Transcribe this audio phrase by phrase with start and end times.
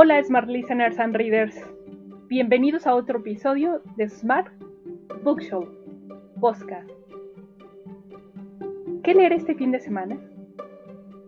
[0.00, 1.56] Hola Smart Listeners and Readers,
[2.28, 4.46] bienvenidos a otro episodio de Smart
[5.24, 5.66] Bookshow
[6.40, 6.88] Podcast.
[9.02, 10.16] ¿Qué leer este fin de semana?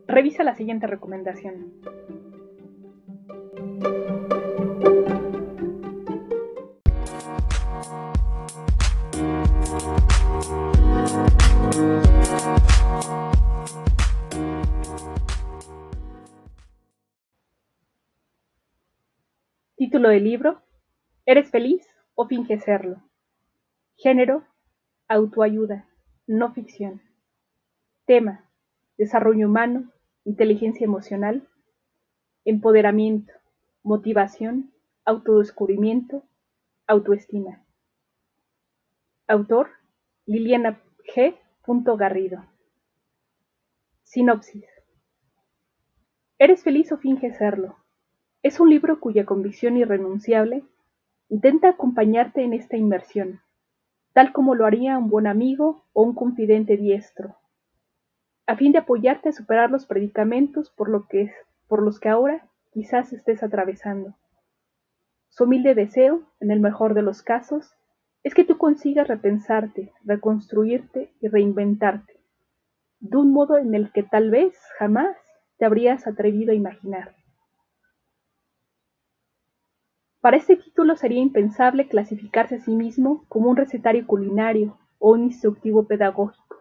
[0.07, 1.73] Revisa la siguiente recomendación.
[20.01, 20.63] Título del libro:
[21.27, 23.03] ¿Eres feliz o finges serlo?
[23.97, 24.47] Género:
[25.09, 25.91] Autoayuda,
[26.27, 27.03] no ficción.
[28.07, 28.49] Tema:
[28.97, 29.93] Desarrollo humano,
[30.25, 31.47] inteligencia emocional,
[32.47, 33.35] empoderamiento,
[33.83, 34.73] motivación,
[35.05, 36.23] autodescubrimiento,
[36.87, 37.63] autoestima.
[39.29, 39.69] Autor:
[40.25, 40.83] Liliana
[41.15, 41.37] G.
[41.99, 42.47] Garrido.
[44.05, 44.65] Sinopsis.
[46.39, 47.80] ¿Eres feliz o finges serlo?
[48.43, 50.65] Es un libro cuya convicción irrenunciable
[51.29, 53.41] intenta acompañarte en esta inmersión,
[54.15, 57.37] tal como lo haría un buen amigo o un confidente diestro,
[58.47, 61.07] a fin de apoyarte a superar los predicamentos por,
[61.69, 64.15] por los que ahora quizás estés atravesando.
[65.29, 67.75] Su humilde deseo, en el mejor de los casos,
[68.25, 72.17] es que tú consigas repensarte, reconstruirte y reinventarte,
[73.01, 75.17] de un modo en el que tal vez jamás
[75.59, 77.20] te habrías atrevido a imaginar.
[80.21, 85.25] Para este título sería impensable clasificarse a sí mismo como un recetario culinario o un
[85.25, 86.59] instructivo pedagógico.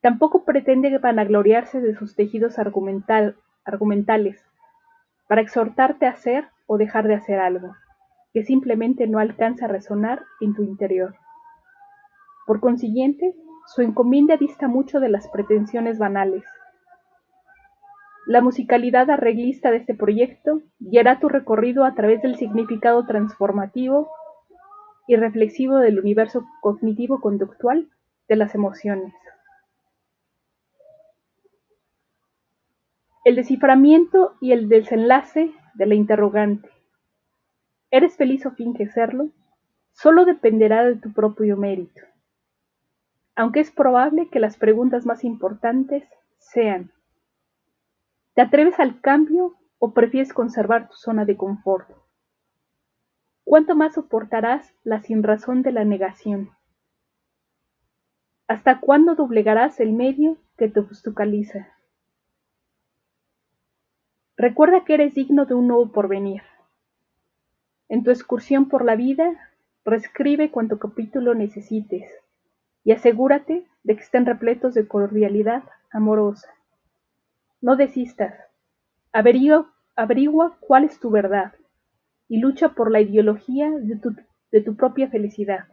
[0.00, 2.56] Tampoco pretende vanagloriarse de sus tejidos
[3.64, 4.44] argumentales
[5.26, 7.74] para exhortarte a hacer o dejar de hacer algo
[8.32, 11.16] que simplemente no alcanza a resonar en tu interior.
[12.46, 13.34] Por consiguiente,
[13.66, 16.44] su encomienda dista mucho de las pretensiones banales,
[18.30, 24.08] la musicalidad arreglista de este proyecto guiará tu recorrido a través del significado transformativo
[25.08, 27.90] y reflexivo del universo cognitivo-conductual
[28.28, 29.12] de las emociones.
[33.24, 36.70] El desciframiento y el desenlace de la interrogante.
[37.90, 39.30] ¿Eres feliz o finges serlo?
[39.90, 42.00] Solo dependerá de tu propio mérito.
[43.34, 46.04] Aunque es probable que las preguntas más importantes
[46.38, 46.92] sean
[48.34, 51.90] ¿Te atreves al cambio o prefieres conservar tu zona de confort?
[53.44, 56.50] ¿Cuánto más soportarás la sinrazón de la negación?
[58.46, 61.74] ¿Hasta cuándo doblegarás el medio que te obstaculiza?
[64.36, 66.42] Recuerda que eres digno de un nuevo porvenir.
[67.88, 69.50] En tu excursión por la vida,
[69.84, 72.08] reescribe cuanto capítulo necesites
[72.84, 76.48] y asegúrate de que estén repletos de cordialidad amorosa.
[77.60, 78.34] No desistas,
[79.12, 81.52] averigua, cuál es tu verdad
[82.28, 85.66] y lucha por la ideología de tu, propia felicidad.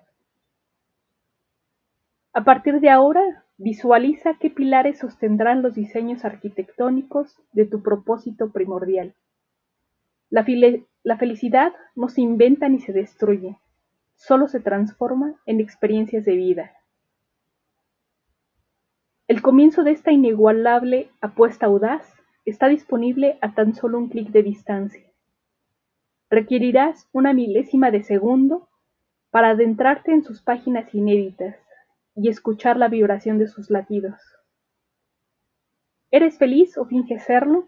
[2.33, 9.15] A partir de ahora, visualiza qué pilares sostendrán los diseños arquitectónicos de tu propósito primordial.
[10.29, 10.45] La,
[11.03, 13.57] la, felicidad no se inventa ni se destruye,
[14.15, 16.76] solo se transforma en experiencias de vida.
[19.27, 22.13] El comienzo de esta inigualable apuesta audaz
[22.45, 25.03] está disponible a tan solo un clic de distancia.
[26.29, 28.69] Requerirás una milésima de segundo
[29.29, 31.57] para adentrarte en sus páginas inéditas
[32.15, 34.17] y escuchar la vibración de sus latidos.
[36.09, 37.67] ¿Eres feliz o finges serlo?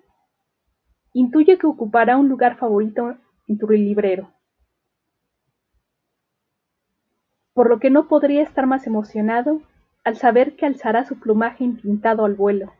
[1.11, 3.17] Intuye que ocupará un lugar favorito
[3.47, 4.31] en tu librero.
[7.51, 9.61] Por lo que no podría estar más emocionado
[10.03, 12.73] al saber que alzará su plumaje intintado al vuelo,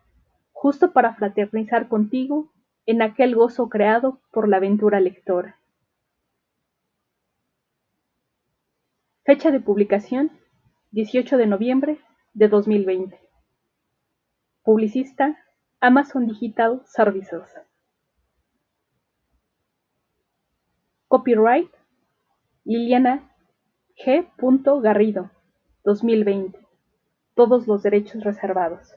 [0.52, 2.52] justo para fraternizar contigo
[2.85, 5.59] en aquel gozo creado por la aventura lectora.
[9.24, 10.31] Fecha de publicación
[10.91, 12.00] 18 de noviembre
[12.34, 13.19] de 2020.
[14.63, 15.38] Publicista
[15.80, 17.44] Amazon Digital Services.
[21.07, 21.69] Copyright
[22.65, 23.31] Liliana
[24.04, 24.27] G.
[24.81, 25.30] Garrido
[25.83, 26.58] 2020
[27.35, 28.95] todos los derechos reservados.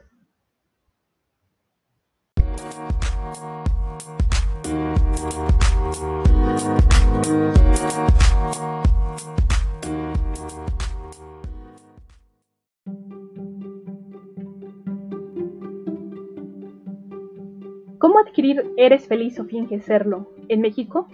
[17.99, 21.06] ¿Cómo adquirir Eres feliz o finge serlo en México?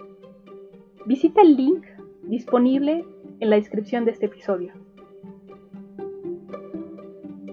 [1.05, 1.85] Visita el link
[2.23, 3.05] disponible
[3.39, 4.73] en la descripción de este episodio.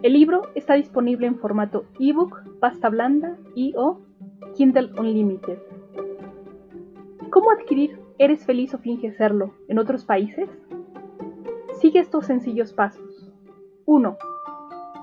[0.07, 3.99] El libro está disponible en formato ebook, pasta blanda y o
[4.55, 5.59] Kindle Unlimited.
[7.29, 10.49] ¿Cómo adquirir Eres feliz o finge serlo en otros países?
[11.81, 13.33] Sigue estos sencillos pasos.
[13.87, 14.17] 1.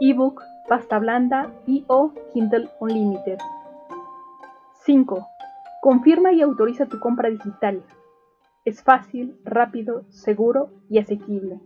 [0.00, 3.38] ebook, pasta blanda y o Kindle Unlimited.
[4.84, 5.26] 5.
[5.80, 7.82] Confirma y autoriza tu compra digital.
[8.64, 11.60] Es fácil, rápido, seguro y asequible.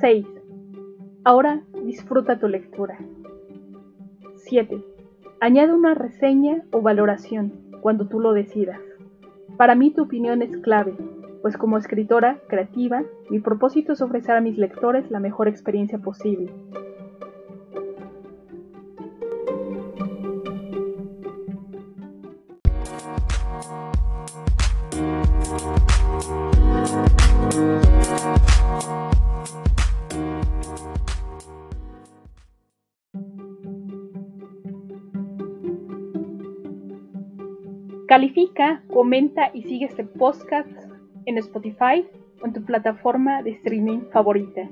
[0.00, 0.26] 6.
[1.24, 2.98] Ahora disfruta tu lectura.
[4.36, 4.84] 7.
[5.40, 8.80] Añade una reseña o valoración cuando tú lo decidas.
[9.56, 10.94] Para mí tu opinión es clave,
[11.42, 16.52] pues como escritora creativa, mi propósito es ofrecer a mis lectores la mejor experiencia posible.
[38.10, 40.68] Califica, comenta y sigue este podcast
[41.26, 42.04] en Spotify
[42.42, 44.68] o en tu plataforma de streaming favorita.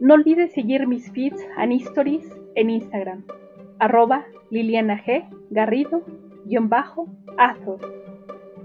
[0.00, 3.24] No olvides seguir mis feeds and stories en Instagram,
[3.78, 5.28] arroba Liliana G.
[5.50, 6.02] Garrido,
[7.38, 7.78] Azor.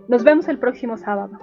[0.07, 1.37] Nos vemos el próximo sábado.